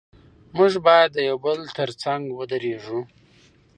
[0.57, 2.99] موږ باید د یو بل تر څنګ ودرېږو.